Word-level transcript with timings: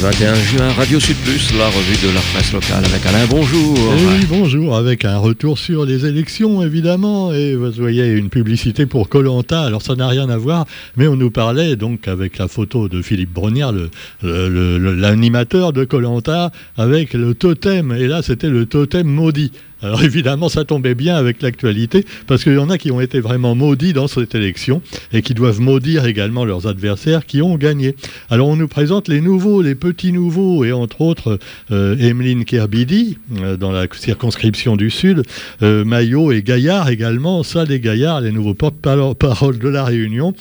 21 0.00 0.34
juin, 0.34 0.72
Radio 0.74 1.00
Sud 1.00 1.16
Plus, 1.24 1.52
la 1.58 1.66
revue 1.66 2.06
de 2.06 2.14
la 2.14 2.20
presse 2.20 2.52
locale 2.52 2.84
avec 2.84 3.04
Alain. 3.04 3.26
Bonjour. 3.28 3.76
oui, 3.90 4.26
bonjour, 4.28 4.76
avec 4.76 5.04
un 5.04 5.18
retour 5.18 5.58
sur 5.58 5.84
les 5.84 6.06
élections 6.06 6.62
évidemment. 6.62 7.32
Et 7.32 7.56
vous 7.56 7.72
voyez 7.72 8.12
une 8.12 8.28
publicité 8.28 8.86
pour 8.86 9.08
Colanta. 9.08 9.62
Alors 9.62 9.82
ça 9.82 9.96
n'a 9.96 10.06
rien 10.06 10.28
à 10.28 10.36
voir, 10.36 10.66
mais 10.96 11.08
on 11.08 11.16
nous 11.16 11.32
parlait 11.32 11.74
donc 11.74 12.06
avec 12.06 12.38
la 12.38 12.46
photo 12.46 12.88
de 12.88 13.02
Philippe 13.02 13.32
Brognard, 13.32 13.74
l'animateur 14.22 15.72
de 15.72 15.84
Colanta, 15.84 16.52
avec 16.76 17.14
le 17.14 17.34
totem. 17.34 17.90
Et 17.92 18.06
là, 18.06 18.22
c'était 18.22 18.50
le 18.50 18.66
totem 18.66 19.08
maudit. 19.08 19.50
Alors 19.80 20.02
évidemment, 20.02 20.48
ça 20.48 20.64
tombait 20.64 20.96
bien 20.96 21.14
avec 21.14 21.40
l'actualité, 21.40 22.04
parce 22.26 22.42
qu'il 22.42 22.54
y 22.54 22.58
en 22.58 22.68
a 22.68 22.78
qui 22.78 22.90
ont 22.90 23.00
été 23.00 23.20
vraiment 23.20 23.54
maudits 23.54 23.92
dans 23.92 24.08
cette 24.08 24.34
élection 24.34 24.82
et 25.12 25.22
qui 25.22 25.34
doivent 25.34 25.60
maudire 25.60 26.06
également 26.06 26.44
leurs 26.44 26.66
adversaires 26.66 27.26
qui 27.26 27.42
ont 27.42 27.56
gagné. 27.56 27.94
Alors 28.28 28.48
on 28.48 28.56
nous 28.56 28.66
présente 28.66 29.06
les 29.06 29.20
nouveaux, 29.20 29.62
les 29.62 29.76
petits 29.76 30.12
nouveaux, 30.12 30.64
et 30.64 30.72
entre 30.72 31.00
autres 31.00 31.38
euh, 31.70 31.96
Emeline 31.98 32.44
Kerbidi, 32.44 33.18
euh, 33.40 33.56
dans 33.56 33.70
la 33.70 33.86
circonscription 33.92 34.76
du 34.76 34.90
Sud, 34.90 35.22
euh, 35.62 35.84
Maillot 35.84 36.32
et 36.32 36.42
Gaillard 36.42 36.88
également, 36.88 37.44
ça 37.44 37.64
les 37.64 37.78
Gaillards, 37.78 38.22
les 38.22 38.32
nouveaux 38.32 38.54
porte-parole 38.54 39.58
de 39.58 39.68
la 39.68 39.84
Réunion. 39.84 40.34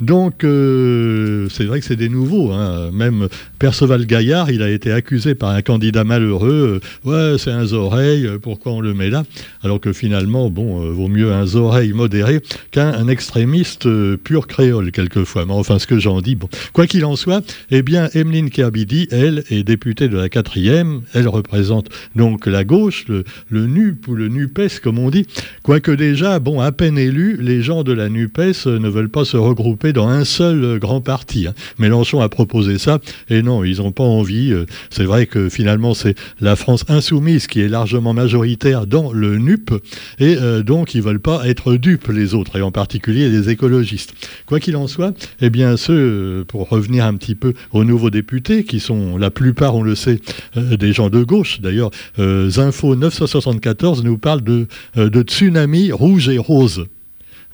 Donc 0.00 0.40
c'est 0.40 1.64
vrai 1.64 1.80
que 1.80 1.86
c'est 1.86 1.96
des 1.96 2.08
nouveaux. 2.08 2.52
Hein. 2.52 2.90
Même 2.92 3.28
Perceval 3.58 4.06
Gaillard, 4.06 4.50
il 4.50 4.62
a 4.62 4.68
été 4.68 4.92
accusé 4.92 5.34
par 5.34 5.50
un 5.50 5.62
candidat 5.62 6.04
malheureux. 6.04 6.80
ouais, 7.04 7.36
c'est 7.38 7.50
un 7.50 7.72
oreille, 7.72 8.28
pourquoi 8.42 8.72
on 8.72 8.83
le 8.84 8.94
met 8.94 9.10
là 9.10 9.24
Alors 9.62 9.80
que 9.80 9.92
finalement, 9.92 10.50
bon, 10.50 10.84
euh, 10.84 10.90
vaut 10.90 11.08
mieux 11.08 11.32
un 11.32 11.54
oreille 11.56 11.92
modéré 11.92 12.40
qu'un 12.70 13.08
extrémiste 13.08 13.86
euh, 13.86 14.16
pur 14.16 14.46
créole 14.46 14.92
quelquefois. 14.92 15.44
Mais 15.46 15.52
enfin, 15.52 15.78
ce 15.78 15.86
que 15.86 15.98
j'en 15.98 16.20
dis, 16.20 16.36
bon. 16.36 16.48
Quoi 16.72 16.86
qu'il 16.86 17.04
en 17.04 17.16
soit, 17.16 17.44
eh 17.70 17.82
bien, 17.82 18.08
Emeline 18.14 18.50
Kerbidi, 18.50 19.08
elle, 19.10 19.44
est 19.50 19.64
députée 19.64 20.08
de 20.08 20.16
la 20.16 20.28
quatrième. 20.28 21.02
Elle 21.12 21.28
représente 21.28 21.88
donc 22.14 22.46
la 22.46 22.64
gauche, 22.64 23.06
le, 23.08 23.24
NUP 23.50 24.06
ou 24.08 24.14
le 24.14 24.28
NUPES, 24.28 24.80
comme 24.82 24.98
on 24.98 25.10
dit. 25.10 25.26
Quoique 25.62 25.90
déjà, 25.90 26.38
bon, 26.38 26.60
à 26.60 26.72
peine 26.72 26.98
élus, 26.98 27.38
les 27.40 27.62
gens 27.62 27.82
de 27.82 27.92
la 27.92 28.08
NUPES 28.08 28.66
ne 28.66 28.88
veulent 28.88 29.08
pas 29.08 29.24
se 29.24 29.36
regrouper 29.36 29.92
dans 29.92 30.08
un 30.08 30.24
seul 30.24 30.78
grand 30.78 31.00
parti. 31.00 31.46
Hein. 31.46 31.54
Mélenchon 31.78 32.20
a 32.20 32.28
proposé 32.28 32.78
ça, 32.78 33.00
et 33.28 33.42
non, 33.42 33.64
ils 33.64 33.78
n'ont 33.78 33.92
pas 33.92 34.04
envie. 34.04 34.52
Euh, 34.52 34.66
c'est 34.90 35.04
vrai 35.04 35.26
que 35.26 35.48
finalement, 35.48 35.94
c'est 35.94 36.14
la 36.40 36.56
France 36.56 36.84
insoumise 36.88 37.46
qui 37.46 37.60
est 37.60 37.68
largement 37.68 38.12
majoritaire 38.12 38.73
dans 38.86 39.12
le 39.12 39.38
NUP, 39.38 39.70
et 40.18 40.36
euh, 40.36 40.62
donc 40.62 40.94
ils 40.94 41.02
veulent 41.02 41.20
pas 41.20 41.48
être 41.48 41.74
dupes 41.74 42.08
les 42.08 42.34
autres, 42.34 42.56
et 42.56 42.62
en 42.62 42.70
particulier 42.70 43.28
les 43.28 43.48
écologistes. 43.48 44.14
Quoi 44.46 44.60
qu'il 44.60 44.76
en 44.76 44.86
soit, 44.86 45.14
eh 45.40 45.50
bien 45.50 45.76
ceux, 45.76 45.94
euh, 45.94 46.44
pour 46.44 46.68
revenir 46.68 47.04
un 47.04 47.14
petit 47.14 47.34
peu 47.34 47.54
aux 47.72 47.84
nouveaux 47.84 48.10
députés, 48.10 48.64
qui 48.64 48.80
sont 48.80 49.16
la 49.16 49.30
plupart, 49.30 49.74
on 49.74 49.82
le 49.82 49.94
sait, 49.94 50.20
des 50.56 50.92
gens 50.92 51.10
de 51.10 51.22
gauche. 51.22 51.60
D'ailleurs, 51.60 51.90
Zinfo 52.18 52.96
974 52.96 54.04
nous 54.04 54.18
parle 54.18 54.42
de, 54.42 54.66
de 54.96 55.22
tsunami 55.22 55.92
rouge 55.92 56.28
et 56.28 56.38
rose. 56.38 56.86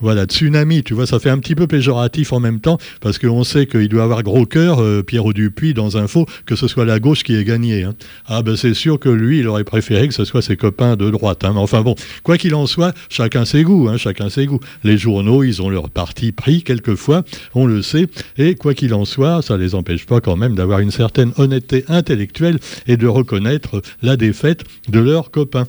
Voilà, 0.01 0.25
tsunami, 0.25 0.83
tu 0.83 0.95
vois, 0.95 1.07
ça 1.07 1.19
fait 1.19 1.29
un 1.29 1.39
petit 1.39 1.55
peu 1.55 1.67
péjoratif 1.67 2.33
en 2.33 2.41
même 2.41 2.61
temps, 2.61 2.79
parce 3.03 3.19
qu'on 3.19 3.45
sait 3.45 3.67
qu'il 3.67 3.89
doit 3.89 4.05
avoir 4.05 4.23
gros 4.23 4.47
cœur, 4.47 4.81
euh, 4.83 5.03
Pierre 5.03 5.25
Dupuis, 5.35 5.75
dans 5.75 5.97
Info, 5.97 6.25
que 6.47 6.57
ce 6.57 6.69
soit 6.69 6.87
la 6.87 6.99
gauche 6.99 7.23
qui 7.23 7.35
ait 7.35 7.45
gagné. 7.45 7.83
Hein. 7.83 7.95
Ah 8.27 8.43
ben 8.43 8.57
c'est 8.57 8.73
sûr 8.73 8.99
que 8.99 9.11
lui, 9.11 9.41
il 9.41 9.49
aurait 9.49 9.65
préféré 9.65 10.09
que 10.09 10.15
ce 10.15 10.25
soit 10.25 10.41
ses 10.41 10.57
copains 10.57 10.97
de 10.97 11.11
droite. 11.11 11.45
Hein. 11.45 11.53
Mais 11.55 11.61
enfin 11.61 11.83
bon, 11.83 11.95
quoi 12.23 12.39
qu'il 12.39 12.55
en 12.55 12.67
soit, 12.67 12.95
chacun 13.11 13.45
ses 13.45 13.63
goûts, 13.63 13.89
hein, 13.89 13.99
chacun 13.99 14.31
ses 14.31 14.47
goûts. 14.47 14.61
Les 14.85 14.97
journaux, 14.97 15.43
ils 15.43 15.61
ont 15.61 15.69
leur 15.69 15.91
parti 15.91 16.33
pris 16.33 16.63
quelquefois, 16.63 17.23
on 17.55 17.67
le 17.67 17.83
sait, 17.83 18.07
et 18.39 18.55
quoi 18.55 18.73
qu'il 18.73 18.95
en 18.95 19.05
soit, 19.05 19.43
ça 19.43 19.59
les 19.59 19.75
empêche 19.75 20.07
pas 20.07 20.23
quand 20.23 20.37
même 20.37 20.55
d'avoir 20.55 20.79
une 20.79 20.91
certaine 20.91 21.33
honnêteté 21.37 21.85
intellectuelle 21.89 22.59
et 22.87 22.97
de 22.97 23.07
reconnaître 23.07 23.83
la 24.01 24.17
défaite 24.17 24.65
de 24.89 25.01
leurs 25.01 25.31
copains. 25.31 25.67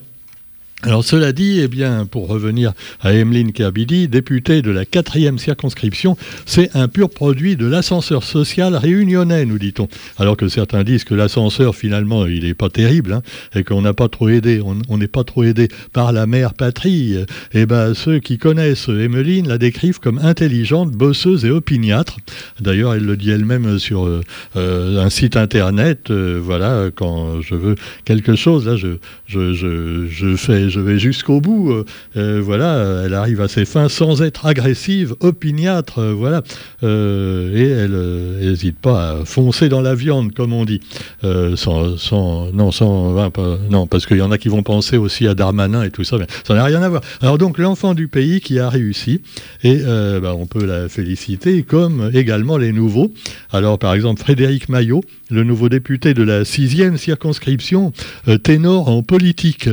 Alors 0.84 1.04
cela 1.04 1.32
dit, 1.32 1.60
eh 1.60 1.68
bien, 1.68 2.08
pour 2.08 2.28
revenir 2.28 2.74
à 3.02 3.14
Emeline 3.14 3.52
Kerbidi, 3.52 4.08
députée 4.08 4.64
de 4.64 4.72
la 4.72 4.84
quatrième 4.84 5.38
circonscription, 5.38 6.18
c'est 6.48 6.76
un 6.76 6.88
pur 6.88 7.12
produit 7.12 7.56
de 7.56 7.68
l'ascenseur 7.68 8.24
social 8.24 8.76
réunionnais, 8.76 9.46
nous 9.46 9.60
dit-on. 9.60 9.88
Alors 10.18 10.38
que 10.38 10.48
certains 10.48 10.84
disent 10.84 11.04
que 11.04 11.14
l'ascenseur, 11.14 11.76
finalement, 11.76 12.26
il 12.26 12.46
n'est 12.46 12.56
pas 12.56 12.70
terrible, 12.70 13.14
hein, 13.14 13.22
et 13.54 13.64
qu'on 13.64 13.84
n'a 13.84 13.94
pas 13.94 14.10
trop 14.10 14.30
aidé, 14.30 14.60
on 14.62 14.98
n'est 14.98 15.08
pas 15.08 15.24
trop 15.24 15.44
aidé 15.44 15.68
par 15.94 16.12
la 16.14 16.26
mère 16.26 16.56
patrie. 16.56 17.16
Eh 17.54 17.68
ben, 17.68 17.94
ceux 17.94 18.18
qui 18.18 18.40
connaissent 18.40 18.90
Emeline 18.90 19.48
la 19.48 19.60
décrivent 19.60 20.00
comme 20.00 20.18
intelligente, 20.18 20.92
bosseuse 20.92 21.46
et 21.46 21.52
opiniâtre. 21.52 22.18
D'ailleurs, 22.60 22.96
elle 22.96 23.06
le 23.06 23.18
dit 23.18 23.30
elle-même 23.30 23.78
sur 23.78 24.08
euh, 24.08 24.22
euh, 24.56 25.00
un 25.00 25.12
site 25.12 25.38
internet. 25.38 26.10
Euh, 26.10 26.40
voilà, 26.42 26.90
quand 26.96 27.42
je 27.42 27.54
veux 27.54 27.76
quelque 28.04 28.36
chose, 28.36 28.66
là, 28.66 28.76
je 28.78 30.36
fais 30.38 30.71
je 30.72 30.80
vais 30.80 30.98
jusqu'au 30.98 31.40
bout. 31.40 31.72
Euh, 31.72 31.86
euh, 32.18 32.42
voilà, 32.44 33.04
elle 33.06 33.14
arrive 33.14 33.42
à 33.42 33.48
ses 33.48 33.66
fins 33.66 33.90
sans 33.90 34.22
être 34.22 34.46
agressive, 34.46 35.16
opiniâtre, 35.20 36.00
euh, 36.00 36.14
voilà. 36.14 36.42
et 36.82 37.70
elle 37.70 38.40
n'hésite 38.42 38.78
pas 38.78 39.12
à 39.12 39.26
foncer 39.26 39.70
dans 39.70 39.82
la 39.82 39.94
viande, 39.94 40.34
comme 40.34 40.54
on 40.54 40.66
dit. 40.66 40.80
sans, 41.22 42.52
non, 42.54 42.72
sans, 42.72 43.32
non, 43.70 43.88
parce 43.88 44.06
qu'il 44.06 44.18
y 44.18 44.22
en 44.22 44.32
a 44.32 44.38
qui 44.38 44.50
vont 44.50 44.64
penser 44.64 44.98
aussi 44.98 45.28
à 45.28 45.36
Darmanin 45.36 45.84
et 45.84 45.92
tout 45.92 46.04
ça, 46.04 46.18
mais 46.18 46.28
ça 46.46 46.56
n'a 46.56 46.64
rien 46.64 46.82
à 46.82 46.90
voir. 46.90 47.02
Alors 47.22 47.38
donc, 47.38 47.58
l'enfant 47.58 47.94
du 47.94 48.08
pays 48.08 48.42
qui 48.42 48.60
a 48.60 48.70
réussi, 48.70 49.22
et 49.64 49.82
bah, 50.22 50.34
on 50.36 50.48
peut 50.48 50.66
la 50.66 50.90
féliciter, 50.90 51.64
comme 51.64 52.10
également 52.14 52.58
les 52.58 52.72
nouveaux. 52.72 53.12
Alors, 53.52 53.78
par 53.78 53.94
exemple, 53.94 54.22
Frédéric 54.22 54.70
Maillot, 54.70 55.04
le 55.32 55.44
nouveau 55.44 55.70
député 55.70 56.14
de 56.14 56.24
la 56.24 56.46
sixième 56.46 56.98
circonscription, 56.98 57.94
ténor 58.44 58.90
en 58.90 59.02
politique. 59.04 59.70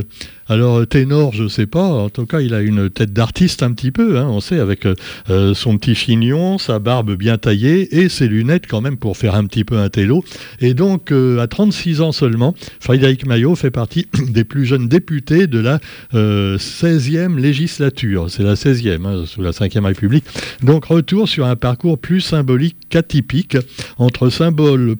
Alors 0.51 0.87
ténor, 0.87 1.35
je 1.35 1.47
sais 1.47 1.67
pas. 1.67 1.85
En 1.85 2.09
tout 2.09 2.25
cas, 2.25 2.41
il 2.41 2.55
a 2.55 2.63
une 2.63 2.89
tête 2.89 3.13
d'artiste 3.13 3.63
un 3.63 3.73
petit 3.73 3.91
peu. 3.91 4.19
Hein, 4.19 4.29
on 4.29 4.41
sait 4.41 4.59
avec 4.59 4.87
euh, 4.87 4.95
euh, 5.29 5.53
son 5.53 5.77
petit 5.77 5.95
chignon, 5.95 6.57
sa 6.57 6.79
barbe 6.79 7.17
bien 7.17 7.37
taillée 7.37 7.99
et 7.99 8.09
ses 8.09 8.29
lunettes 8.29 8.67
quand 8.67 8.81
même 8.81 8.97
pour 8.97 9.19
faire 9.19 9.35
un 9.35 9.45
petit 9.45 9.65
peu 9.65 9.77
un 9.77 9.91
télo. 9.91 10.25
Et 10.61 10.73
donc 10.73 11.13
euh, 11.13 11.39
à 11.39 11.49
36 11.49 12.01
ans 12.01 12.13
seulement, 12.13 12.55
Frédéric 12.81 13.27
Maillot 13.27 13.57
fait 13.57 13.71
partie 13.71 14.07
des 14.29 14.45
plus 14.45 14.65
jeunes 14.65 14.89
députés 14.89 15.47
de 15.47 15.59
la 15.59 15.81
16e 16.15 17.39
législature. 17.39 18.31
C'est 18.31 18.43
la 18.43 18.55
16e 18.55 19.05
hein, 19.05 19.25
sous 19.27 19.43
la 19.43 19.51
5e 19.51 19.85
République. 19.85 20.25
Donc 20.63 20.87
retour 20.87 21.29
sur 21.29 21.45
un 21.45 21.57
parcours 21.57 21.99
plus 21.99 22.23
symbolique 22.23 22.77
qu'atypique 22.89 23.59
entre 23.99 24.31
symbole 24.31 24.97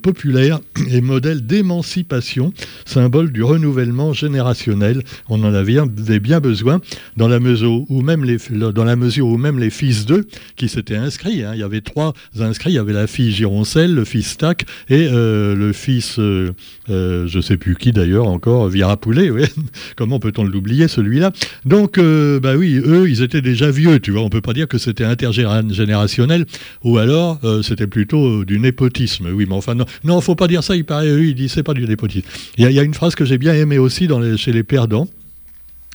populaire 0.49 0.59
et 0.89 1.01
modèle 1.09 1.45
d'émancipation, 1.45 2.53
symbole 2.85 3.31
du 3.31 3.43
renouvellement 3.43 4.13
générationnel. 4.13 5.03
On 5.29 5.43
en 5.43 5.53
avait 5.53 6.19
bien 6.19 6.39
besoin, 6.39 6.81
dans 7.17 7.27
la 7.27 7.39
mesure 7.39 7.83
où 7.89 8.01
même 8.01 8.23
les, 8.23 8.37
dans 8.49 8.83
la 8.83 8.95
mesure 8.95 9.27
où 9.27 9.37
même 9.37 9.59
les 9.59 9.69
fils 9.69 10.05
d'eux 10.05 10.27
qui 10.55 10.69
s'étaient 10.69 10.95
inscrits, 10.95 11.43
hein, 11.43 11.51
il 11.53 11.59
y 11.59 11.63
avait 11.63 11.81
trois 11.81 12.13
inscrits, 12.39 12.71
il 12.71 12.75
y 12.75 12.79
avait 12.79 12.93
la 12.93 13.07
fille 13.07 13.31
Gironcelle, 13.31 13.93
le 13.93 14.05
fils 14.05 14.37
Tac 14.37 14.65
et 14.89 15.07
euh, 15.11 15.55
le 15.55 15.73
fils, 15.73 16.19
euh, 16.19 16.53
euh, 16.89 17.27
je 17.27 17.37
ne 17.37 17.41
sais 17.41 17.57
plus 17.57 17.75
qui 17.75 17.91
d'ailleurs 17.91 18.27
encore, 18.27 18.67
Virapoulet, 18.69 19.29
oui. 19.29 19.43
comment 19.95 20.19
peut-on 20.19 20.43
l'oublier 20.43 20.87
celui-là? 20.87 21.31
Donc, 21.65 21.99
bah 21.99 22.55
oui, 22.55 22.79
eux, 22.83 23.09
ils 23.09 23.21
étaient 23.21 23.41
déjà 23.41 23.71
vieux, 23.71 23.99
tu 23.99 24.11
vois, 24.11 24.21
on 24.21 24.29
peut 24.29 24.41
pas 24.41 24.53
dire 24.53 24.67
que 24.67 24.77
c'était 24.77 25.03
intergénérationnel, 25.03 26.45
ou 26.83 26.97
alors 26.97 27.39
c'était 27.63 27.87
plutôt 27.87 28.45
du 28.45 28.59
népotisme, 28.59 29.27
oui, 29.33 29.45
mais 29.47 29.55
enfin, 29.55 29.75
non, 29.75 29.85
non, 30.03 30.21
faut 30.21 30.35
pas 30.39 30.47
dire 30.47 30.63
ça, 30.63 30.75
il 30.75 30.85
paraît, 30.85 31.09
il 31.09 31.35
dit 31.35 31.49
c'est 31.49 31.63
pas 31.63 31.73
du 31.73 31.85
népotisme. 31.85 32.25
Il 32.57 32.71
y, 32.71 32.79
a 32.79 32.83
une 32.83 32.93
phrase 32.93 33.13
que 33.13 33.25
j'ai 33.25 33.37
bien 33.37 33.53
aimée 33.53 33.77
aussi 33.77 34.07
chez 34.37 34.53
les 34.53 34.63
perdants, 34.63 35.07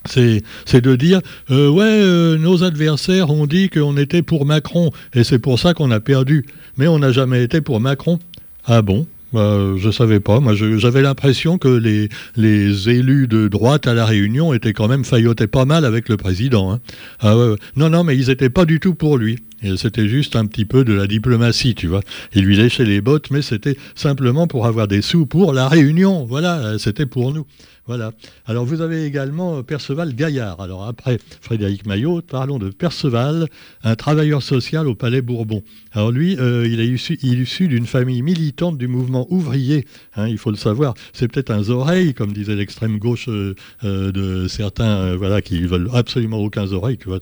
c'est 0.06 0.42
de 0.74 0.96
dire 0.96 1.20
euh, 1.50 1.70
ouais 1.70 1.84
euh, 1.84 2.36
nos 2.36 2.62
adversaires 2.62 3.30
ont 3.30 3.46
dit 3.46 3.70
qu'on 3.70 3.96
était 3.96 4.20
pour 4.20 4.44
Macron 4.44 4.90
et 5.14 5.24
c'est 5.24 5.38
pour 5.38 5.58
ça 5.58 5.72
qu'on 5.72 5.90
a 5.90 5.98
perdu 5.98 6.44
mais 6.76 6.86
on 6.88 6.98
n'a 6.98 7.10
jamais 7.10 7.42
été 7.42 7.62
pour 7.62 7.80
Macron 7.80 8.18
ah 8.66 8.82
bon? 8.82 9.06
Bah, 9.32 9.58
je 9.76 9.90
savais 9.90 10.20
pas. 10.20 10.38
Moi, 10.38 10.54
j'avais 10.54 11.02
l'impression 11.02 11.58
que 11.58 11.66
les, 11.66 12.08
les 12.36 12.88
élus 12.88 13.26
de 13.26 13.48
droite 13.48 13.88
à 13.88 13.92
la 13.92 14.04
Réunion 14.04 14.54
étaient 14.54 14.72
quand 14.72 14.86
même 14.86 15.04
faillotés 15.04 15.48
pas 15.48 15.64
mal 15.64 15.84
avec 15.84 16.08
le 16.08 16.16
président. 16.16 16.72
Hein. 16.72 16.80
Ah, 17.18 17.34
non, 17.74 17.90
non, 17.90 18.04
mais 18.04 18.16
ils 18.16 18.28
n'étaient 18.28 18.48
pas 18.48 18.64
du 18.64 18.78
tout 18.78 18.94
pour 18.94 19.18
lui. 19.18 19.40
C'était 19.76 20.08
juste 20.08 20.36
un 20.36 20.46
petit 20.46 20.64
peu 20.64 20.84
de 20.84 20.92
la 20.92 21.06
diplomatie, 21.06 21.74
tu 21.74 21.86
vois. 21.86 22.02
Il 22.34 22.44
lui 22.44 22.56
léchait 22.56 22.84
les 22.84 23.00
bottes, 23.00 23.30
mais 23.30 23.42
c'était 23.42 23.76
simplement 23.94 24.46
pour 24.46 24.66
avoir 24.66 24.88
des 24.88 25.02
sous 25.02 25.26
pour 25.26 25.52
la 25.52 25.68
Réunion. 25.68 26.24
Voilà, 26.24 26.78
c'était 26.78 27.06
pour 27.06 27.32
nous. 27.32 27.46
Voilà. 27.86 28.12
Alors 28.46 28.64
vous 28.64 28.80
avez 28.80 29.04
également 29.04 29.58
euh, 29.58 29.62
Perceval 29.62 30.14
Gaillard. 30.14 30.58
Alors 30.60 30.84
après 30.86 31.18
Frédéric 31.42 31.86
Maillot, 31.86 32.22
parlons 32.22 32.58
de 32.58 32.70
Perceval, 32.70 33.46
un 33.82 33.94
travailleur 33.94 34.42
social 34.42 34.88
au 34.88 34.94
Palais 34.94 35.20
Bourbon. 35.20 35.62
Alors 35.92 36.10
lui, 36.10 36.38
euh, 36.38 36.66
il 36.66 36.80
est 36.80 36.86
issu, 36.86 37.18
issu 37.22 37.68
d'une 37.68 37.84
famille 37.84 38.22
militante 38.22 38.78
du 38.78 38.88
mouvement 38.88 39.26
ouvrier. 39.30 39.84
Hein, 40.16 40.28
il 40.28 40.38
faut 40.38 40.50
le 40.50 40.56
savoir. 40.56 40.94
C'est 41.12 41.28
peut-être 41.28 41.50
un 41.50 41.68
oreille, 41.68 42.14
comme 42.14 42.32
disait 42.32 42.54
l'extrême 42.54 42.98
gauche 42.98 43.28
euh, 43.28 43.54
de 43.82 44.48
certains, 44.48 45.14
voilà, 45.16 45.42
qui 45.42 45.60
veulent 45.60 45.90
absolument 45.92 46.38
aucun 46.38 46.72
oreille. 46.72 46.96
Tu 46.96 47.08
vois. 47.08 47.20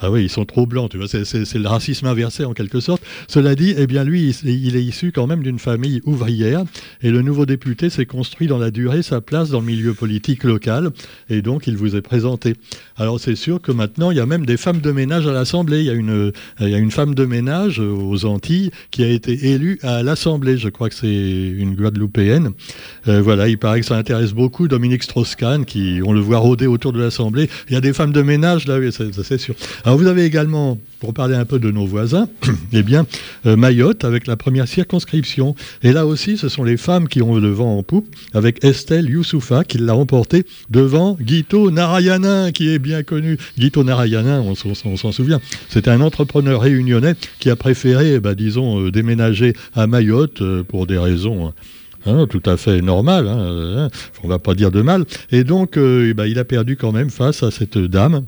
Ah 0.00 0.10
oui, 0.10 0.24
ils 0.24 0.30
sont 0.30 0.44
trop 0.44 0.66
blancs. 0.66 0.90
Tu 0.90 0.98
vois. 0.98 1.06
C'est 1.06 1.54
le 1.54 1.68
racisme 1.80 2.06
inversé 2.06 2.44
en 2.44 2.52
quelque 2.52 2.78
sorte. 2.78 3.02
Cela 3.26 3.54
dit, 3.54 3.74
eh 3.74 3.86
bien 3.86 4.04
lui, 4.04 4.36
il 4.44 4.76
est 4.76 4.84
issu 4.84 5.12
quand 5.12 5.26
même 5.26 5.42
d'une 5.42 5.58
famille 5.58 6.02
ouvrière 6.04 6.62
et 7.02 7.10
le 7.10 7.22
nouveau 7.22 7.46
député 7.46 7.88
s'est 7.88 8.04
construit 8.04 8.48
dans 8.48 8.58
la 8.58 8.70
durée 8.70 9.02
sa 9.02 9.22
place 9.22 9.48
dans 9.48 9.60
le 9.60 9.66
milieu 9.66 9.94
politique 9.94 10.44
local 10.44 10.90
et 11.30 11.40
donc 11.40 11.66
il 11.66 11.78
vous 11.78 11.96
est 11.96 12.02
présenté. 12.02 12.54
Alors 12.96 13.18
c'est 13.18 13.34
sûr 13.34 13.62
que 13.62 13.72
maintenant 13.72 14.10
il 14.10 14.18
y 14.18 14.20
a 14.20 14.26
même 14.26 14.44
des 14.44 14.58
femmes 14.58 14.82
de 14.82 14.92
ménage 14.92 15.26
à 15.26 15.32
l'Assemblée. 15.32 15.80
Il 15.80 15.86
y 15.86 15.90
a 15.90 15.94
une, 15.94 16.32
il 16.60 16.68
y 16.68 16.74
a 16.74 16.78
une 16.78 16.90
femme 16.90 17.14
de 17.14 17.24
ménage 17.24 17.78
aux 17.78 18.26
Antilles 18.26 18.70
qui 18.90 19.02
a 19.02 19.08
été 19.08 19.52
élue 19.52 19.78
à 19.82 20.02
l'Assemblée. 20.02 20.58
Je 20.58 20.68
crois 20.68 20.90
que 20.90 20.94
c'est 20.94 21.08
une 21.08 21.74
Guadeloupéenne. 21.76 22.50
Euh, 23.08 23.22
voilà, 23.22 23.48
il 23.48 23.56
paraît 23.56 23.80
que 23.80 23.86
ça 23.86 23.96
intéresse 23.96 24.34
beaucoup 24.34 24.68
Dominique 24.68 25.04
Strauss-Kahn 25.04 25.64
qui, 25.64 26.00
on 26.04 26.12
le 26.12 26.20
voit 26.20 26.38
rôder 26.38 26.66
autour 26.66 26.92
de 26.92 27.00
l'Assemblée. 27.00 27.48
Il 27.68 27.72
y 27.72 27.76
a 27.76 27.80
des 27.80 27.94
femmes 27.94 28.12
de 28.12 28.20
ménage 28.20 28.66
là, 28.66 28.78
oui, 28.78 28.90
c'est 28.92 29.38
sûr. 29.38 29.54
Alors 29.84 29.96
vous 29.96 30.08
avez 30.08 30.26
également 30.26 30.78
pour 31.00 31.14
parler 31.14 31.36
un 31.36 31.46
peu 31.46 31.58
de 31.58 31.69
nos 31.70 31.86
voisins, 31.86 32.28
eh 32.72 32.82
bien, 32.82 33.06
euh, 33.46 33.56
Mayotte 33.56 34.04
avec 34.04 34.26
la 34.26 34.36
première 34.36 34.68
circonscription. 34.68 35.54
Et 35.82 35.92
là 35.92 36.06
aussi, 36.06 36.36
ce 36.36 36.48
sont 36.48 36.64
les 36.64 36.76
femmes 36.76 37.08
qui 37.08 37.22
ont 37.22 37.36
le 37.36 37.50
vent 37.50 37.76
en 37.78 37.82
poupe, 37.82 38.06
avec 38.34 38.64
Estelle 38.64 39.08
Youssoufa 39.08 39.64
qui 39.64 39.78
l'a 39.78 39.92
remporté 39.92 40.44
devant 40.70 41.16
Guito 41.20 41.70
Narayanin, 41.70 42.52
qui 42.52 42.68
est 42.68 42.78
bien 42.78 43.02
connu. 43.02 43.38
Guito 43.58 43.84
Narayanin, 43.84 44.40
on, 44.40 44.54
s'en 44.54 45.12
souvient, 45.12 45.40
c'était 45.68 45.90
un 45.90 46.00
entrepreneur 46.00 46.60
réunionnais 46.60 47.14
qui 47.38 47.50
a 47.50 47.56
préféré, 47.56 48.20
bah, 48.20 48.34
disons, 48.34 48.80
euh, 48.80 48.90
déménager 48.90 49.54
à 49.74 49.86
Mayotte 49.86 50.42
euh, 50.42 50.62
pour 50.62 50.86
des 50.86 50.98
raisons... 50.98 51.52
Hein, 52.06 52.26
tout 52.30 52.40
à 52.46 52.56
fait 52.56 52.80
normales, 52.80 53.28
hein, 53.28 53.36
hein, 53.76 53.88
on 54.22 54.26
ne 54.26 54.32
va 54.32 54.38
pas 54.38 54.54
dire 54.54 54.70
de 54.70 54.80
mal. 54.80 55.04
Et 55.32 55.44
donc, 55.44 55.76
eh 55.76 56.14
ben, 56.14 56.24
il 56.24 56.38
a 56.38 56.46
perdu 56.46 56.78
quand 56.78 56.92
même 56.92 57.10
face 57.10 57.42
à 57.42 57.50
cette 57.50 57.76
dame 57.76 58.24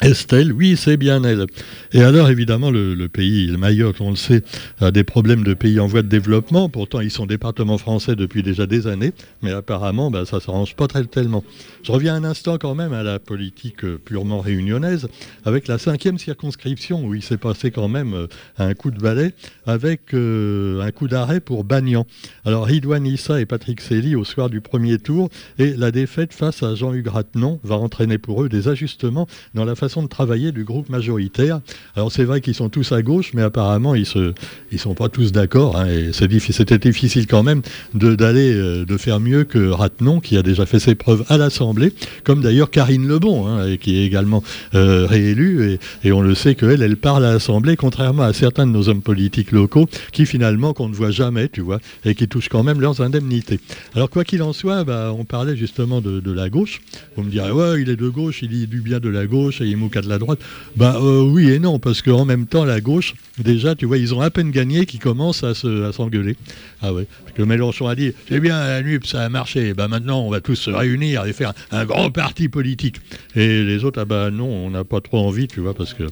Estelle, 0.00 0.52
oui, 0.52 0.76
c'est 0.76 0.96
bien 0.96 1.24
elle. 1.24 1.46
Et 1.92 2.02
alors, 2.02 2.30
évidemment, 2.30 2.70
le, 2.70 3.08
pays, 3.08 3.48
le 3.48 3.56
Mayotte, 3.56 4.00
on 4.00 4.10
le 4.10 4.16
sait, 4.16 4.42
a 4.80 4.92
des 4.92 5.02
problèmes 5.02 5.42
de 5.42 5.54
pays 5.54 5.80
en 5.80 5.88
voie 5.88 6.02
de 6.02 6.08
développement. 6.08 6.68
Pourtant, 6.68 7.00
ils 7.00 7.10
sont 7.10 7.26
département 7.26 7.78
français 7.78 8.14
depuis 8.14 8.44
déjà 8.44 8.66
des 8.66 8.86
années. 8.86 9.12
Mais 9.42 9.50
apparemment, 9.50 10.10
ben, 10.10 10.24
ça 10.24 10.36
ne 10.36 10.40
s'arrange 10.42 10.76
pas 10.76 10.86
très 10.86 11.04
tellement. 11.04 11.42
Je 11.82 11.90
reviens 11.90 12.14
un 12.14 12.22
instant 12.22 12.58
quand 12.58 12.76
même 12.76 12.92
à 12.92 13.02
la 13.02 13.18
politique 13.18 13.84
euh, 13.84 13.98
purement 13.98 14.40
réunionnaise, 14.40 15.08
avec 15.44 15.66
la 15.66 15.78
cinquième 15.78 16.18
circonscription, 16.18 17.04
où 17.04 17.14
il 17.14 17.22
s'est 17.22 17.36
passé 17.36 17.72
quand 17.72 17.88
même 17.88 18.14
euh, 18.14 18.26
un 18.58 18.74
coup 18.74 18.92
de 18.92 19.00
balai, 19.00 19.32
avec 19.66 20.14
euh, 20.14 20.80
un 20.80 20.92
coup 20.92 21.08
d'arrêt 21.08 21.40
pour 21.40 21.64
Bagnan. 21.64 22.06
Alors, 22.44 22.66
Ridouane 22.66 23.06
Issa 23.06 23.40
et 23.40 23.46
Patrick 23.46 23.80
Sely 23.80 24.14
au 24.14 24.24
soir 24.24 24.48
du 24.48 24.60
premier 24.60 24.98
tour. 24.98 25.28
Et 25.58 25.74
la 25.74 25.90
défaite 25.90 26.32
face 26.34 26.62
à 26.62 26.76
Jean-Hugues 26.76 27.08
Ratenon 27.08 27.58
va 27.64 27.76
entraîner 27.76 28.18
pour 28.18 28.44
eux 28.44 28.48
des 28.48 28.68
ajustements 28.68 29.26
dans 29.54 29.64
la 29.64 29.74
façon 29.74 29.87
de 29.88 30.08
travailler 30.08 30.52
du 30.52 30.64
groupe 30.64 30.88
majoritaire. 30.88 31.60
Alors 31.96 32.12
c'est 32.12 32.24
vrai 32.24 32.40
qu'ils 32.40 32.54
sont 32.54 32.68
tous 32.68 32.92
à 32.92 33.02
gauche, 33.02 33.32
mais 33.34 33.42
apparemment 33.42 33.94
ils 33.94 34.06
ne 34.14 34.78
sont 34.78 34.94
pas 34.94 35.08
tous 35.08 35.32
d'accord. 35.32 35.76
Hein, 35.76 36.12
c'était 36.12 36.78
difficile 36.78 37.26
quand 37.26 37.42
même 37.42 37.62
d'aller 37.94 38.52
euh, 38.52 38.84
de, 38.84 38.96
faire 38.96 39.20
mieux 39.20 39.44
que 39.44 39.70
Ratenon, 39.70 40.20
qui 40.20 40.36
a 40.36 40.42
déjà 40.42 40.66
fait 40.66 40.78
ses 40.78 40.94
preuves 40.94 41.24
à 41.28 41.38
l'Assemblée, 41.38 41.92
comme 42.24 42.42
d'ailleurs 42.42 42.70
Karine 42.70 43.06
Lebon, 43.06 43.46
hein, 43.46 43.76
qui 43.76 43.98
est 43.98 44.04
également 44.04 44.42
euh, 44.74 45.06
réélue. 45.06 45.78
Et, 46.04 46.12
on 46.12 46.20
le 46.20 46.34
sait 46.34 46.54
qu'elle, 46.54 46.82
elle 46.82 46.96
parle 46.96 47.24
à 47.24 47.32
l'Assemblée, 47.32 47.76
contrairement 47.76 48.24
à 48.24 48.32
certains 48.32 48.66
de 48.66 48.72
nos 48.72 48.88
hommes 48.88 49.02
politiques 49.02 49.52
locaux, 49.52 49.86
qui 50.12 50.26
finalement 50.26 50.72
qu'on 50.72 50.88
ne 50.88 50.94
voit 50.94 51.10
jamais, 51.10 51.48
tu 51.48 51.60
vois, 51.60 51.78
et 52.04 52.14
qui 52.14 52.26
touchent 52.26 52.48
quand 52.48 52.64
même 52.64 52.80
leurs 52.80 53.00
indemnités. 53.00 53.60
Alors 53.94 54.10
quoi 54.10 54.24
qu'il 54.24 54.42
en 54.42 54.52
soit, 54.52 54.84
bah, 54.84 55.12
on 55.16 55.24
parlait 55.24 55.56
justement 55.56 56.00
de, 56.00 56.20
de, 56.20 56.32
la 56.32 56.48
gauche. 56.48 56.80
Vous 57.16 57.22
me 57.22 57.30
direz, 57.30 57.52
ouais, 57.52 57.82
il 57.82 57.88
est 57.88 57.96
de 57.96 58.08
gauche, 58.08 58.42
il 58.42 58.48
dit 58.48 58.66
du 58.66 58.80
bien 58.80 59.00
de 59.00 59.08
la 59.08 59.26
gauche, 59.26 59.60
et 59.60 59.66
il 59.66 59.76
ou 59.82 59.88
de 59.88 60.08
la 60.08 60.18
droite 60.18 60.38
Ben 60.76 60.96
oui 61.00 61.50
et 61.50 61.58
non, 61.58 61.78
parce 61.78 62.02
qu'en 62.02 62.24
même 62.24 62.46
temps, 62.46 62.64
la 62.64 62.80
gauche, 62.80 63.14
déjà, 63.38 63.74
tu 63.74 63.86
vois, 63.86 63.98
ils 63.98 64.14
ont 64.14 64.20
à 64.20 64.30
peine 64.30 64.50
gagné 64.50 64.86
qu'ils 64.86 65.00
commencent 65.00 65.44
à 65.44 65.54
s'engueuler. 65.54 66.36
ah 66.82 66.92
ouais. 66.92 67.06
Parce 67.24 67.36
que 67.36 67.42
Mélenchon 67.42 67.86
a 67.86 67.94
dit, 67.94 68.12
c'est 68.28 68.40
bien, 68.40 68.58
la 68.58 68.82
NUP, 68.82 69.06
ça 69.06 69.22
a 69.22 69.28
marché. 69.28 69.74
Ben 69.74 69.88
maintenant, 69.88 70.20
on 70.20 70.30
va 70.30 70.40
tous 70.40 70.56
se 70.56 70.70
réunir 70.70 71.24
et 71.26 71.32
faire 71.32 71.52
un 71.70 71.84
grand 71.84 72.10
parti 72.10 72.48
politique. 72.48 72.96
Et 73.36 73.64
les 73.64 73.84
autres, 73.84 74.00
ah 74.00 74.04
ben 74.04 74.30
non, 74.30 74.48
on 74.48 74.70
n'a 74.70 74.84
pas 74.84 75.00
trop 75.00 75.18
envie, 75.18 75.48
tu 75.48 75.60
vois, 75.60 75.74
parce 75.74 75.94
que 75.94 76.04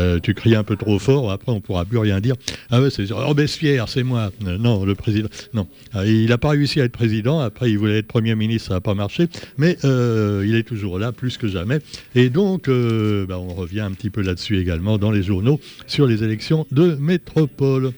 euh, 0.00 0.18
tu 0.18 0.34
cries 0.34 0.54
un 0.54 0.64
peu 0.64 0.76
trop 0.76 0.98
fort, 0.98 1.30
après 1.30 1.52
on 1.52 1.60
pourra 1.60 1.84
plus 1.84 1.98
rien 1.98 2.20
dire. 2.20 2.34
Ah 2.70 2.80
ouais, 2.80 2.90
c'est 2.90 3.10
Robespierre, 3.12 3.88
c'est 3.88 4.02
moi. 4.02 4.30
Euh, 4.46 4.56
non, 4.58 4.84
le 4.84 4.94
président. 4.94 5.28
Non, 5.52 5.68
ah, 5.92 6.06
il 6.06 6.28
n'a 6.28 6.38
pas 6.38 6.50
réussi 6.50 6.80
à 6.80 6.84
être 6.84 6.92
président. 6.92 7.40
Après, 7.40 7.70
il 7.70 7.78
voulait 7.78 7.98
être 7.98 8.06
premier 8.06 8.34
ministre, 8.34 8.68
ça 8.68 8.74
n'a 8.74 8.80
pas 8.80 8.94
marché. 8.94 9.28
Mais 9.58 9.76
euh, 9.84 10.44
il 10.46 10.54
est 10.54 10.62
toujours 10.62 10.98
là, 10.98 11.12
plus 11.12 11.36
que 11.36 11.48
jamais. 11.48 11.80
Et 12.14 12.30
donc, 12.30 12.68
bah, 12.68 13.38
on 13.38 13.54
revient 13.54 13.80
un 13.80 13.92
petit 13.92 14.10
peu 14.10 14.22
là-dessus 14.22 14.58
également 14.58 14.96
dans 14.96 15.10
les 15.10 15.22
journaux 15.22 15.60
sur 15.86 16.06
les 16.06 16.24
élections 16.24 16.66
de 16.70 16.94
métropole. 16.94 17.92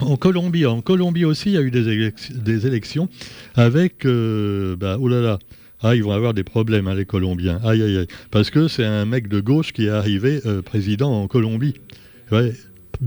En 0.00 0.16
Colombie, 0.16 0.66
en 0.66 0.80
Colombie 0.80 1.24
aussi, 1.24 1.50
il 1.50 1.54
y 1.54 1.58
a 1.58 1.62
eu 1.62 1.70
des, 1.70 2.66
élections 2.66 3.08
avec, 3.54 4.06
bah, 4.06 4.96
oh 5.00 5.08
là 5.08 5.20
là, 5.20 5.38
ah, 5.84 5.94
ils 5.94 6.02
vont 6.02 6.12
avoir 6.12 6.32
des 6.32 6.44
problèmes, 6.44 6.88
hein, 6.88 6.94
les 6.94 7.04
Colombiens. 7.04 7.60
Aïe, 7.62 7.82
aïe, 7.82 7.98
aïe. 7.98 8.06
Parce 8.30 8.48
que 8.48 8.68
c'est 8.68 8.86
un 8.86 9.04
mec 9.04 9.28
de 9.28 9.40
gauche 9.40 9.72
qui 9.74 9.84
est 9.84 9.90
arrivé 9.90 10.40
euh, 10.46 10.62
président 10.62 11.12
en 11.12 11.28
Colombie. 11.28 11.74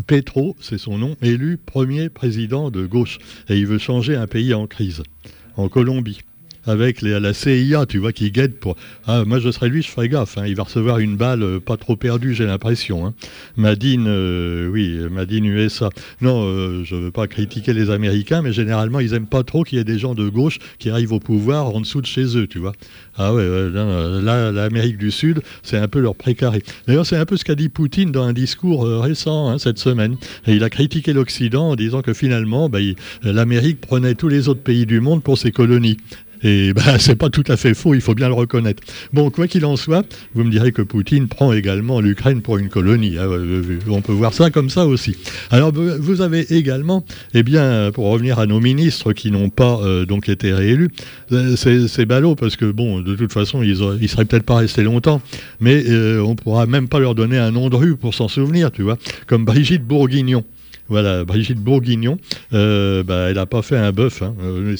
Petro, 0.05 0.55
c'est 0.59 0.77
son 0.77 0.99
nom, 0.99 1.15
élu 1.23 1.57
premier 1.57 2.09
président 2.09 2.69
de 2.69 2.85
gauche. 2.85 3.17
Et 3.49 3.57
il 3.57 3.65
veut 3.65 3.79
changer 3.79 4.15
un 4.15 4.27
pays 4.27 4.53
en 4.53 4.67
crise, 4.67 5.01
en 5.55 5.69
Colombie 5.69 6.19
avec 6.67 7.01
la 7.01 7.33
CIA, 7.33 7.85
tu 7.85 7.97
vois, 7.97 8.11
qui 8.11 8.31
guette 8.31 8.59
pour. 8.59 8.75
Ah, 9.07 9.23
moi, 9.25 9.39
je 9.39 9.49
serais 9.49 9.69
lui, 9.69 9.81
je 9.81 9.89
ferais 9.89 10.09
gaffe. 10.09 10.37
Hein. 10.37 10.43
Il 10.47 10.55
va 10.55 10.63
recevoir 10.63 10.99
une 10.99 11.15
balle 11.15 11.41
euh, 11.41 11.59
pas 11.59 11.77
trop 11.77 11.95
perdue, 11.95 12.33
j'ai 12.35 12.45
l'impression. 12.45 13.07
Hein. 13.07 13.13
Madine, 13.55 14.05
euh, 14.07 14.67
oui, 14.67 14.99
Madine 15.09 15.45
USA. 15.45 15.89
Non, 16.21 16.43
euh, 16.43 16.83
je 16.83 16.95
ne 16.95 17.01
veux 17.01 17.11
pas 17.11 17.27
critiquer 17.27 17.73
les 17.73 17.89
Américains, 17.89 18.41
mais 18.41 18.51
généralement, 18.51 18.99
ils 18.99 19.11
n'aiment 19.11 19.27
pas 19.27 19.43
trop 19.43 19.63
qu'il 19.63 19.77
y 19.77 19.81
ait 19.81 19.85
des 19.85 19.97
gens 19.97 20.13
de 20.13 20.27
gauche 20.27 20.59
qui 20.77 20.89
arrivent 20.89 21.13
au 21.13 21.19
pouvoir 21.19 21.73
en 21.73 21.81
dessous 21.81 22.01
de 22.01 22.05
chez 22.05 22.37
eux, 22.37 22.47
tu 22.47 22.59
vois. 22.59 22.73
Ah 23.17 23.33
ouais, 23.33 23.45
là, 23.71 24.51
l'Amérique 24.51 24.97
du 24.97 25.09
Sud, 25.09 25.41
c'est 25.63 25.77
un 25.77 25.87
peu 25.87 25.99
leur 25.99 26.15
précaré. 26.15 26.61
D'ailleurs, 26.87 27.05
c'est 27.05 27.17
un 27.17 27.25
peu 27.25 27.37
ce 27.37 27.45
qu'a 27.45 27.55
dit 27.55 27.69
Poutine 27.69 28.11
dans 28.11 28.23
un 28.23 28.33
discours 28.33 28.85
récent 29.01 29.57
cette 29.57 29.79
semaine. 29.79 30.17
Et 30.45 30.53
il 30.53 30.63
a 30.63 30.69
critiqué 30.69 31.13
l'Occident 31.13 31.71
en 31.71 31.75
disant 31.75 32.01
que 32.01 32.13
finalement, 32.13 32.69
bah, 32.69 32.79
l'Amérique 33.23 33.81
prenait 33.81 34.13
tous 34.13 34.27
les 34.27 34.49
autres 34.49 34.61
pays 34.61 34.85
du 34.85 34.99
monde 34.99 35.23
pour 35.23 35.37
ses 35.37 35.51
colonies. 35.51 35.97
Et 36.43 36.73
ben, 36.75 36.97
c'est 36.99 37.15
pas 37.15 37.29
tout 37.29 37.43
à 37.47 37.57
fait 37.57 37.73
faux, 37.73 37.93
il 37.93 38.01
faut 38.01 38.15
bien 38.15 38.27
le 38.27 38.33
reconnaître. 38.33 38.83
Bon, 39.13 39.29
quoi 39.29 39.47
qu'il 39.47 39.65
en 39.65 39.75
soit, 39.75 40.05
vous 40.33 40.43
me 40.43 40.51
direz 40.51 40.71
que 40.71 40.81
Poutine 40.81 41.27
prend 41.27 41.53
également 41.53 42.01
l'Ukraine 42.01 42.41
pour 42.41 42.57
une 42.57 42.69
colonie. 42.69 43.17
Hein, 43.17 43.27
on 43.87 44.01
peut 44.01 44.13
voir 44.13 44.33
ça 44.33 44.49
comme 44.49 44.69
ça 44.69 44.85
aussi. 44.85 45.15
Alors, 45.51 45.71
vous 45.73 46.21
avez 46.21 46.53
également, 46.53 47.05
eh 47.33 47.43
bien, 47.43 47.91
pour 47.93 48.07
revenir 48.07 48.39
à 48.39 48.45
nos 48.45 48.59
ministres 48.59 49.13
qui 49.13 49.31
n'ont 49.31 49.49
pas 49.49 49.79
euh, 49.81 50.05
donc 50.05 50.29
été 50.29 50.53
réélus, 50.53 50.89
euh, 51.31 51.55
c'est 51.55 52.05
ballot 52.05 52.35
parce 52.35 52.55
que, 52.55 52.65
bon, 52.65 53.01
de 53.01 53.15
toute 53.15 53.33
façon, 53.33 53.61
ils, 53.63 53.81
ne 53.81 54.07
seraient 54.07 54.25
peut-être 54.25 54.43
pas 54.43 54.57
restés 54.57 54.83
longtemps, 54.83 55.21
mais 55.59 55.83
euh, 55.87 56.21
on 56.21 56.35
pourra 56.35 56.65
même 56.65 56.87
pas 56.87 56.99
leur 56.99 57.15
donner 57.15 57.37
un 57.37 57.51
nom 57.51 57.69
de 57.69 57.75
rue 57.75 57.95
pour 57.95 58.13
s'en 58.13 58.27
souvenir, 58.27 58.71
tu 58.71 58.81
vois, 58.81 58.97
comme 59.25 59.45
Brigitte 59.45 59.83
Bourguignon. 59.83 60.43
Voilà, 60.89 61.25
Brigitte 61.25 61.59
Bourguignon, 61.59 62.17
euh, 62.53 63.03
bah, 63.03 63.27
elle 63.29 63.35
n'a 63.35 63.45
pas 63.45 63.61
fait 63.61 63.77
un 63.77 63.91
bœuf. 63.91 64.21
Hein. 64.21 64.35
Euh, 64.41 64.75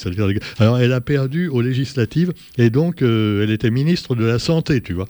alors, 0.60 0.80
elle 0.80 0.94
a 0.94 1.02
perdu 1.02 1.50
aux 1.50 1.62
législatives 1.62 2.34
et 2.58 2.70
donc 2.70 3.02
euh, 3.02 3.44
elle 3.44 3.52
était 3.52 3.72
ministre 3.72 4.16
de 4.16 4.26
la 4.26 4.40
Santé, 4.40 4.82
tu 4.82 4.94
vois. 4.94 5.08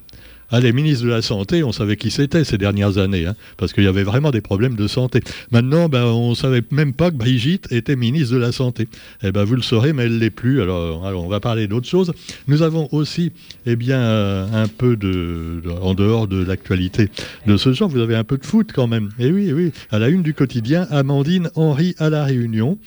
Ah, 0.50 0.60
les 0.60 0.72
ministres 0.72 1.04
de 1.04 1.10
la 1.10 1.20
Santé, 1.20 1.62
on 1.62 1.72
savait 1.72 1.96
qui 1.96 2.10
c'était 2.10 2.42
ces 2.42 2.56
dernières 2.56 2.96
années, 2.96 3.26
hein, 3.26 3.34
parce 3.58 3.74
qu'il 3.74 3.84
y 3.84 3.86
avait 3.86 4.02
vraiment 4.02 4.30
des 4.30 4.40
problèmes 4.40 4.76
de 4.76 4.86
santé. 4.86 5.20
Maintenant, 5.50 5.90
ben, 5.90 6.04
on 6.04 6.30
ne 6.30 6.34
savait 6.34 6.62
même 6.70 6.94
pas 6.94 7.10
que 7.10 7.16
Brigitte 7.16 7.70
était 7.70 7.96
ministre 7.96 8.34
de 8.34 8.40
la 8.40 8.50
Santé. 8.50 8.88
Eh 9.22 9.30
ben, 9.30 9.44
vous 9.44 9.56
le 9.56 9.62
saurez, 9.62 9.92
mais 9.92 10.04
elle 10.04 10.14
ne 10.14 10.18
l'est 10.18 10.30
plus. 10.30 10.62
Alors, 10.62 11.02
on 11.02 11.28
va 11.28 11.40
parler 11.40 11.66
d'autre 11.66 11.86
chose. 11.86 12.14
Nous 12.46 12.62
avons 12.62 12.88
aussi 12.92 13.32
eh 13.66 13.76
bien, 13.76 14.00
euh, 14.00 14.46
un 14.64 14.68
peu 14.68 14.96
de, 14.96 15.62
en 15.82 15.92
dehors 15.92 16.26
de 16.26 16.42
l'actualité 16.42 17.10
de 17.46 17.58
ce 17.58 17.74
genre, 17.74 17.90
vous 17.90 18.00
avez 18.00 18.16
un 18.16 18.24
peu 18.24 18.38
de 18.38 18.46
foot 18.46 18.70
quand 18.74 18.86
même. 18.86 19.10
Eh 19.18 19.30
oui, 19.30 19.52
oui, 19.52 19.72
à 19.90 19.98
la 19.98 20.08
une 20.08 20.22
du 20.22 20.32
quotidien, 20.32 20.86
Amandine 20.90 21.50
Henry 21.56 21.94
à 21.98 22.08
la 22.08 22.24
Réunion. 22.24 22.78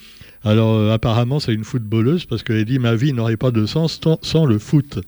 Alors, 0.43 0.75
euh, 0.75 0.93
apparemment, 0.93 1.39
c'est 1.39 1.53
une 1.53 1.63
footballeuse 1.63 2.25
parce 2.25 2.41
qu'elle 2.41 2.65
dit 2.65 2.79
ma 2.79 2.95
vie 2.95 3.13
n'aurait 3.13 3.37
pas 3.37 3.51
de 3.51 3.67
sens 3.67 4.01
sans 4.23 4.45
le 4.45 4.57
foot. 4.57 4.99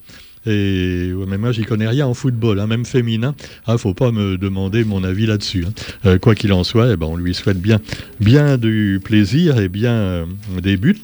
Mais 0.45 1.37
moi, 1.37 1.51
j'y 1.51 1.63
connais 1.63 1.87
rien 1.87 2.07
en 2.07 2.13
football, 2.13 2.59
hein, 2.59 2.67
même 2.67 2.85
féminin. 2.85 3.35
Ah, 3.65 3.77
faut 3.77 3.93
pas 3.93 4.11
me 4.11 4.37
demander 4.37 4.83
mon 4.83 5.03
avis 5.03 5.25
là-dessus. 5.25 5.65
Hein. 5.67 5.73
Euh, 6.05 6.17
quoi 6.17 6.35
qu'il 6.35 6.53
en 6.53 6.63
soit, 6.63 6.91
eh 6.93 6.97
ben, 6.97 7.07
on 7.07 7.15
lui 7.15 7.33
souhaite 7.33 7.59
bien, 7.59 7.79
bien 8.19 8.57
du 8.57 8.99
plaisir 9.03 9.57
et 9.59 9.69
bien 9.69 9.93
euh, 9.93 10.25
des 10.61 10.77
buts. 10.77 10.95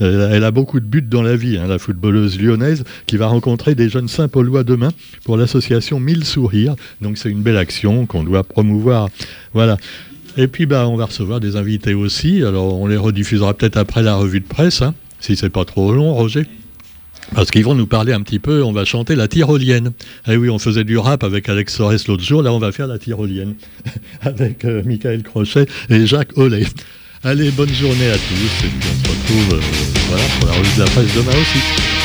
elle 0.00 0.44
a 0.44 0.50
beaucoup 0.50 0.80
de 0.80 0.86
buts 0.86 1.02
dans 1.02 1.22
la 1.22 1.36
vie, 1.36 1.58
hein, 1.58 1.66
la 1.68 1.78
footballeuse 1.78 2.40
lyonnaise, 2.40 2.84
qui 3.06 3.16
va 3.16 3.28
rencontrer 3.28 3.74
des 3.74 3.88
jeunes 3.88 4.08
Saint-Paulois 4.08 4.64
demain 4.64 4.90
pour 5.24 5.36
l'association 5.36 6.00
Mille 6.00 6.24
Sourires. 6.24 6.74
Donc 7.00 7.18
c'est 7.18 7.30
une 7.30 7.42
belle 7.42 7.56
action 7.56 8.06
qu'on 8.06 8.24
doit 8.24 8.42
promouvoir. 8.42 9.08
Voilà. 9.54 9.76
Et 10.36 10.46
puis 10.48 10.66
bah, 10.66 10.88
on 10.88 10.96
va 10.96 11.06
recevoir 11.06 11.40
des 11.40 11.56
invités 11.56 11.94
aussi. 11.94 12.42
Alors 12.42 12.80
on 12.80 12.86
les 12.86 12.96
rediffusera 12.96 13.54
peut-être 13.54 13.76
après 13.76 14.02
la 14.02 14.16
revue 14.16 14.40
de 14.40 14.46
presse, 14.46 14.82
si 15.20 15.36
c'est 15.36 15.50
pas 15.50 15.64
trop 15.64 15.92
long, 15.92 16.12
Roger. 16.14 16.46
Parce 17.34 17.50
qu'ils 17.50 17.64
vont 17.64 17.74
nous 17.74 17.86
parler 17.86 18.12
un 18.12 18.20
petit 18.20 18.38
peu, 18.38 18.62
on 18.62 18.72
va 18.72 18.84
chanter 18.84 19.14
la 19.14 19.26
tyrolienne. 19.26 19.92
Eh 20.28 20.36
oui, 20.36 20.50
on 20.50 20.58
faisait 20.58 20.84
du 20.84 20.98
rap 20.98 21.24
avec 21.24 21.48
Alex 21.48 21.74
Sorès 21.74 22.06
l'autre 22.06 22.22
jour, 22.22 22.42
là 22.42 22.52
on 22.52 22.58
va 22.58 22.72
faire 22.72 22.86
la 22.86 22.98
tyrolienne 22.98 23.54
avec 24.20 24.64
euh, 24.64 24.82
Michael 24.84 25.22
Crochet 25.22 25.66
et 25.88 26.06
Jacques 26.06 26.36
Ollet. 26.36 26.66
Allez, 27.24 27.50
bonne 27.52 27.72
journée 27.72 28.10
à 28.10 28.16
tous 28.16 28.66
et 28.66 28.68
puis 28.68 28.88
on 28.90 29.06
se 29.06 29.10
retrouve 29.10 29.54
euh, 29.54 30.16
pour 30.40 30.48
la 30.48 30.54
revue 30.54 30.74
de 30.74 30.80
la 30.80 30.86
presse 30.86 31.14
demain 31.14 31.40
aussi. 31.40 32.01